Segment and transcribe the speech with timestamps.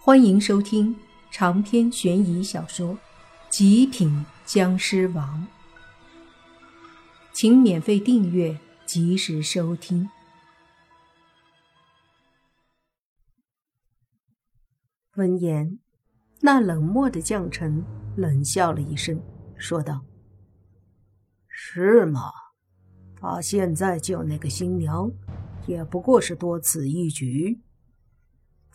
[0.00, 0.94] 欢迎收听
[1.30, 2.94] 长篇悬疑小说
[3.50, 5.46] 《极品僵尸王》，
[7.32, 10.08] 请免费订阅，及时收听。
[15.16, 15.78] 闻言，
[16.40, 17.84] 那冷漠的将臣
[18.16, 19.20] 冷笑了一声，
[19.56, 20.04] 说道
[21.48, 22.30] ：“是吗？
[23.20, 25.10] 他现在救那个新娘，
[25.66, 27.60] 也不过是多此一举。”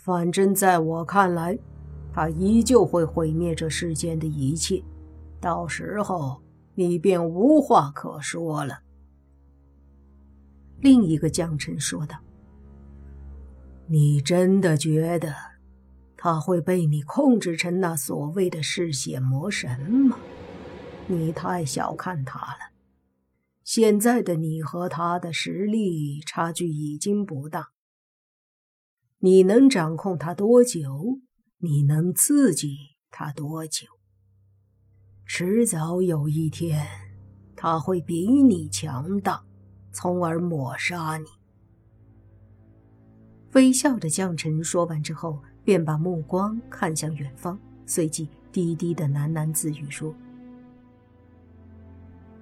[0.03, 1.57] 反正在我看来，
[2.11, 4.83] 他依旧会毁灭这世间的一切，
[5.39, 6.41] 到时候
[6.75, 8.81] 你便无话可说了。”
[10.81, 12.17] 另一个将臣说道。
[13.87, 15.33] “你真的觉得
[16.17, 20.17] 他会被你控制成那所谓的嗜血魔神吗？
[21.07, 22.73] 你太小看他了。
[23.63, 27.69] 现在的你和他的实力差距已经不大。”
[29.25, 31.21] 你能掌控他多久？
[31.59, 32.75] 你能刺激
[33.09, 33.87] 他多久？
[35.25, 36.85] 迟早有一天，
[37.55, 39.41] 他会比你强大，
[39.93, 41.25] 从而抹杀你。
[43.53, 50.13] 微笑的将臣说完之后，便把目光看向远方，随即低低的喃喃自语说：“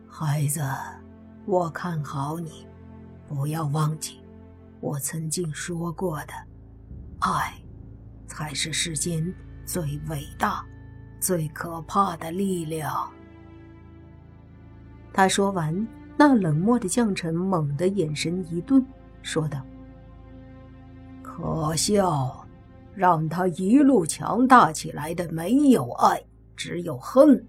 [0.09, 0.61] 孩子，
[1.45, 2.66] 我看好你，
[3.27, 4.20] 不要忘记
[4.80, 6.33] 我曾经说过的。”
[7.22, 7.53] 爱，
[8.25, 9.31] 才是世间
[9.64, 10.66] 最伟大、
[11.19, 13.08] 最可怕的力量。
[15.14, 18.83] 他说完，那冷漠的将臣猛地眼神一顿，
[19.22, 19.64] 说道
[21.22, 22.44] ：“可笑，
[22.95, 26.19] 让他一路强大起来的没有爱，
[26.55, 27.45] 只有恨。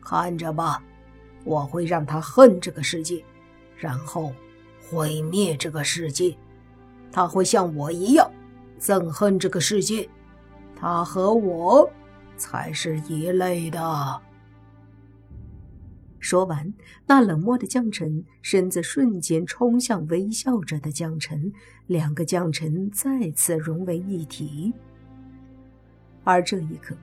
[0.00, 0.82] 看着吧，
[1.44, 3.24] 我会让他恨这个世界，
[3.76, 4.32] 然后
[4.90, 6.36] 毁灭这个世界。
[7.12, 8.28] 他会像我一样。”
[8.84, 10.06] 憎恨这个世界，
[10.76, 11.90] 他和我
[12.36, 14.20] 才是一类的。
[16.18, 16.70] 说完，
[17.06, 21.50] 那冷漠的将臣身子瞬间冲向微笑着的将臣，
[21.86, 24.74] 两个将臣再次融为一体。
[26.22, 26.94] 而这一刻，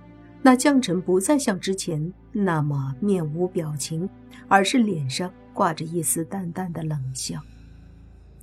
[0.43, 4.07] 那将臣不再像之前那么面无表情，
[4.47, 7.41] 而是脸上挂着一丝淡淡的冷笑。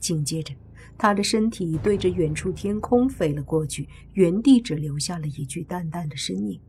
[0.01, 0.53] 紧接着，
[0.97, 6.61] 他的身体对着远处天空飞了过去，原地只留下了一句淡淡的声音：“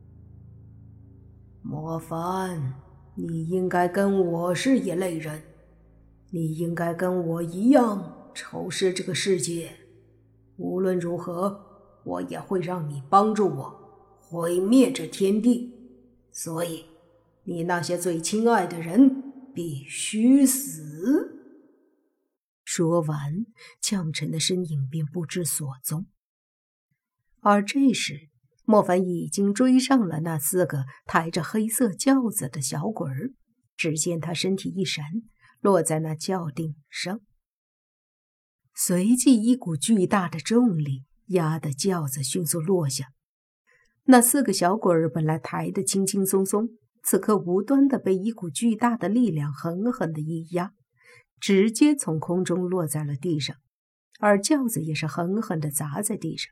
[1.62, 2.74] 莫凡，
[3.16, 5.42] 你应该跟我是一类人，
[6.32, 9.72] 你应该跟我一样仇视这个世界。
[10.58, 11.60] 无论如何，
[12.04, 13.76] 我也会让你帮助我
[14.20, 15.74] 毁灭这天地。
[16.32, 16.86] 所以，
[17.44, 21.29] 你那些最亲爱的人必须死。”
[22.80, 23.46] 说完，
[23.82, 26.08] 将臣的身影便不知所踪。
[27.42, 28.30] 而这时，
[28.64, 33.34] 莫凡已经追上了那四个抬着黑色轿子的小鬼儿。
[33.76, 35.04] 只见他身体一闪，
[35.60, 37.20] 落在那轿顶上，
[38.74, 43.08] 随即一股巨大的重力压得轿子迅速落下。
[44.06, 46.70] 那四个小鬼儿本来抬得轻轻松松，
[47.04, 50.74] 此刻无端的被一股巨大的力量狠狠的一压。
[51.40, 53.56] 直接从空中落在了地上，
[54.20, 56.52] 而轿子也是狠狠地砸在地上。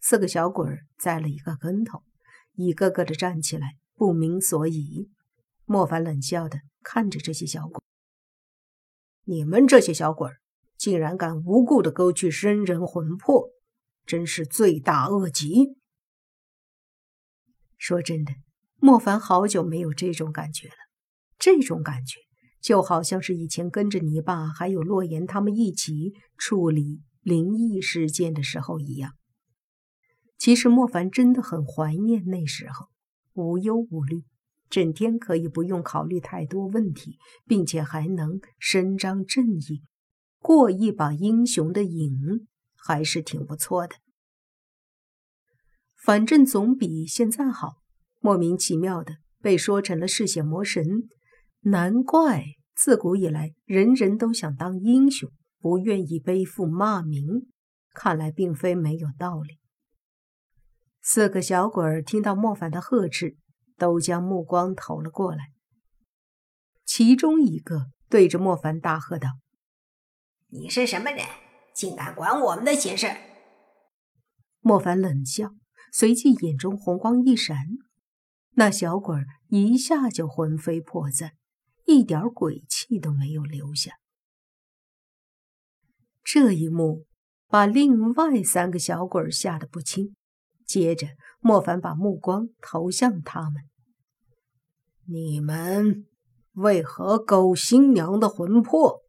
[0.00, 2.02] 四个小鬼儿栽了一个跟头，
[2.54, 5.10] 一个个的站起来，不明所以。
[5.64, 7.80] 莫凡冷笑的看着这些小鬼
[9.24, 10.28] ：“你们这些小鬼，
[10.76, 13.50] 竟然敢无故的勾去生人魂魄，
[14.04, 15.76] 真是罪大恶极！”
[17.78, 18.34] 说真的，
[18.76, 20.74] 莫凡好久没有这种感觉了，
[21.38, 22.18] 这种感觉。
[22.62, 29.14] 就好像是以前跟着你爸还有洛言他们一起处理灵异事件的时候一样。
[30.38, 32.86] 其实莫凡真的很怀念那时候，
[33.34, 34.24] 无忧无虑，
[34.70, 39.82] 整天可以不用考虑太多问题，并且还能伸张正义，
[40.40, 42.46] 过一把英雄的瘾，
[42.76, 43.96] 还是挺不错的。
[45.96, 47.82] 反正总比现在好。
[48.24, 51.08] 莫名其妙的被说成了嗜血魔神。
[51.62, 52.44] 难怪
[52.74, 57.48] 自古以来人人都想当英雄，不愿意背负骂名。
[57.94, 59.58] 看来并非没有道理。
[61.02, 63.36] 四个小鬼儿听到莫凡的呵斥，
[63.76, 65.52] 都将目光投了过来。
[66.86, 69.28] 其中一个对着莫凡大喝道
[70.48, 71.26] ：“你是什么人？
[71.74, 73.08] 竟敢管我们的闲事？”
[74.60, 75.50] 莫凡冷笑，
[75.92, 77.56] 随即眼中红光一闪，
[78.52, 81.32] 那小鬼儿一下就魂飞魄散。
[81.84, 83.92] 一点鬼气都没有留下。
[86.24, 87.06] 这一幕
[87.48, 90.14] 把另外三个小鬼吓得不轻，
[90.64, 91.08] 接着，
[91.40, 93.62] 莫凡把目光投向他们
[95.06, 96.06] ：“你们
[96.52, 99.02] 为何勾新娘的魂魄？”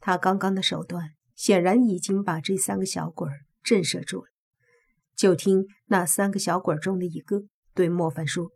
[0.00, 3.28] 他刚刚的手段显然已经把这三个小鬼
[3.62, 4.28] 震慑住了。
[5.14, 7.44] 就听那三个小鬼中的一个
[7.74, 8.50] 对莫凡说：“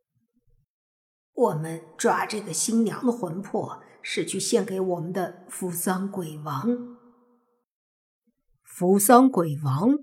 [1.36, 6.96] 我们抓这个新娘的魂魄，是去献给我们的扶桑鬼王。”
[8.64, 9.98] 扶桑鬼王，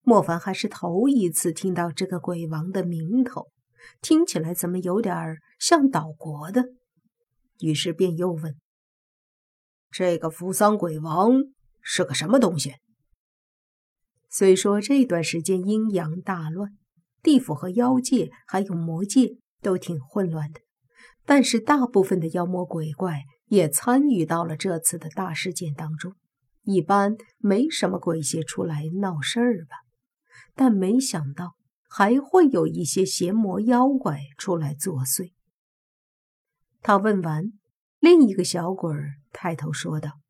[0.00, 3.50] 莫凡还是头一次听到这个鬼王的名头，
[4.00, 6.64] 听起来怎么有点儿像岛国的？
[7.60, 8.56] 于是便又问
[9.92, 11.32] ：“这个扶桑鬼王
[11.82, 12.76] 是个什么东西？”
[14.30, 16.70] 虽说这段时间阴阳大乱，
[17.22, 20.60] 地府和妖界还有魔界都挺混乱的，
[21.24, 26.14] 但是大部分的妖魔鬼怪也参与到了这次的大事件当中。
[26.64, 29.78] 一般没什么鬼邪出来闹事儿吧？
[30.54, 31.54] 但没想到
[31.88, 35.32] 还会有一些邪魔妖怪出来作祟。
[36.82, 37.52] 他问完，
[38.00, 38.94] 另一个小鬼
[39.32, 40.20] 抬头说道：“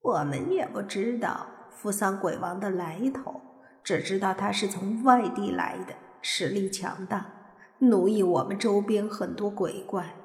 [0.00, 1.48] 我们也不知道。”
[1.80, 3.40] 扶桑鬼王的来头，
[3.82, 7.39] 只知道他是从外地来的，实力强大，
[7.80, 10.16] 奴役我们周边很多鬼怪。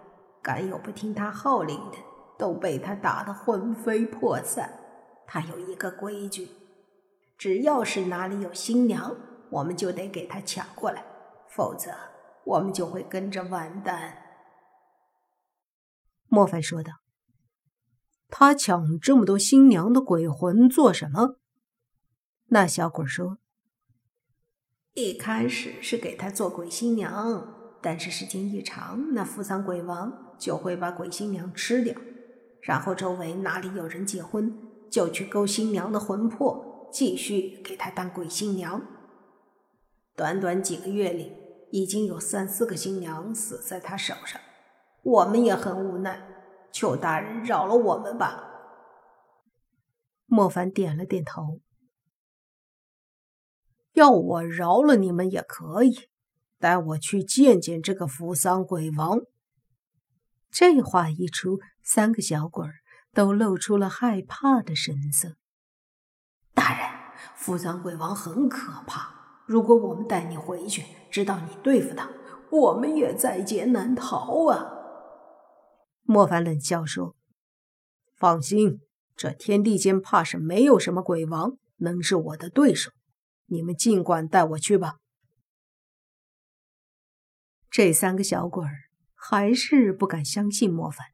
[0.41, 1.97] 敢有不听他号令的，
[2.37, 4.79] 都被他打得魂飞魄散。
[5.25, 6.47] 他有一个规矩，
[7.35, 9.17] 只要是哪里有新娘，
[9.49, 11.03] 我们就得给他抢过来，
[11.49, 11.89] 否则
[12.43, 14.19] 我们就会跟着完蛋。
[16.27, 16.91] 莫凡说道
[18.29, 21.37] ：“他抢这么多新娘的鬼魂做什么？”
[22.49, 23.39] 那小鬼说
[24.95, 31.93] ：“一开始是给他做鬼新娘，但是时间一长，那扶桑鬼王就会把鬼新娘吃掉，
[32.61, 34.57] 然后周围哪里有人结婚，
[34.89, 38.81] 就去勾新娘的魂魄，继续给他当鬼新娘。
[40.15, 41.33] 短短几个月里，
[41.71, 44.39] 已经有三四个新娘死在他手上，
[45.03, 46.25] 我们也很无奈，
[46.71, 48.49] 求大人饶了我们吧。”
[50.27, 51.59] 莫凡点了点头。
[53.95, 56.09] 要我饶了你们也可以，
[56.59, 59.21] 带我去见见这个扶桑鬼王。
[60.51, 62.65] 这话一出，三个小鬼
[63.13, 65.35] 都露出了害怕的神色。
[66.53, 66.89] 大人，
[67.35, 72.09] 扶桑鬼王很可怕，如果我们带你回去，知道你对付他，
[72.51, 74.73] 我们也在劫难逃啊！
[76.03, 77.15] 莫凡冷笑说
[78.17, 78.81] ：“放心，
[79.15, 82.91] 这天地间怕是没有什么鬼王能是我的对手。”
[83.47, 84.97] 你们尽管带我去吧。
[87.69, 88.73] 这三个小鬼儿
[89.13, 91.07] 还是不敢相信莫凡。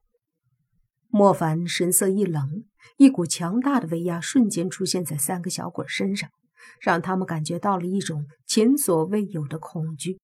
[1.07, 2.65] 莫凡神色一冷，
[2.97, 6.29] 一股强大的威压瞬间出现在三个小鬼身上，
[6.79, 10.19] 让他们感觉到了一种前所未有的恐惧，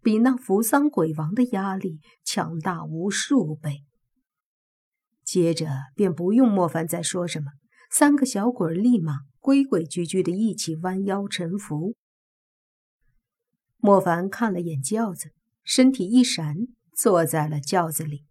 [0.00, 3.84] 比那扶桑鬼王的压力强大无数倍。
[5.24, 7.52] 接着便不用莫凡再说什么，
[7.90, 9.20] 三个小鬼立马。
[9.42, 11.96] 规规矩矩的一起弯腰臣服。
[13.78, 15.32] 莫凡看了眼轿子，
[15.64, 18.24] 身体一闪，坐在了轿子里，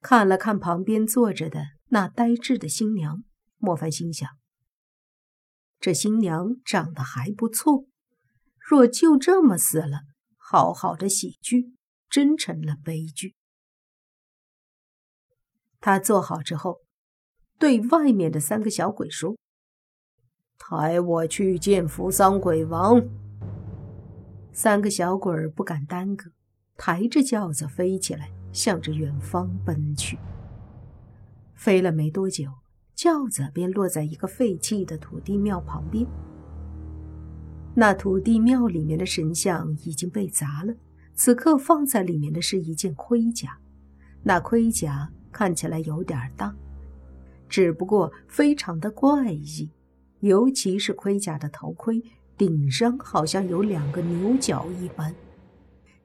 [0.00, 3.22] 看了看旁边坐着的那呆滞的新娘。
[3.58, 4.28] 莫凡心想：
[5.78, 7.86] 这新娘长得还不错，
[8.58, 10.00] 若就这么死了，
[10.36, 11.76] 好好的喜剧
[12.10, 13.36] 真成了悲剧。
[15.78, 16.80] 他坐好之后，
[17.56, 19.38] 对外面的三个小鬼说。
[20.70, 23.02] 抬我去见扶桑鬼王。
[24.52, 26.30] 三个小鬼儿不敢耽搁，
[26.76, 30.18] 抬着轿子飞起来，向着远方奔去。
[31.54, 32.50] 飞了没多久，
[32.94, 36.06] 轿子便落在一个废弃的土地庙旁边。
[37.74, 40.74] 那土地庙里面的神像已经被砸了，
[41.14, 43.56] 此刻放在里面的是一件盔甲。
[44.22, 46.54] 那盔甲看起来有点大，
[47.48, 49.70] 只不过非常的怪异。
[50.20, 52.02] 尤其是盔甲的头盔
[52.36, 55.14] 顶上好像有两个牛角一般，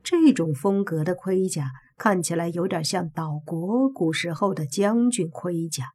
[0.04, 5.86] 这种风格的盔甲看起来有点像岛国古时候的将军盔甲。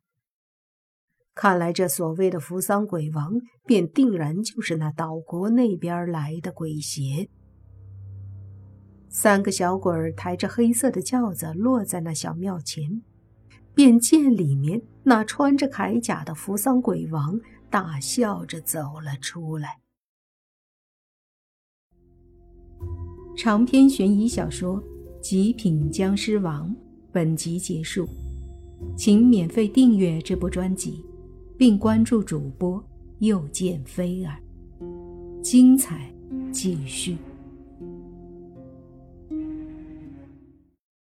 [1.35, 3.35] 看来这所谓的扶桑鬼王，
[3.65, 7.29] 便定然就是那岛国那边来的鬼邪。
[9.09, 13.03] 三个小鬼抬着黑色的轿子落在那小庙前，
[13.73, 17.39] 便见里面那穿着铠甲的扶桑鬼王。
[17.71, 19.81] 大笑着走了出来。
[23.37, 24.83] 长篇悬疑小说
[25.21, 26.69] 《极品僵尸王》
[27.13, 28.09] 本集结束，
[28.97, 31.05] 请免费订阅这部专辑，
[31.57, 32.83] 并关注主播
[33.21, 34.37] 又见菲儿。
[35.43, 36.13] 精彩
[36.53, 37.17] 继续。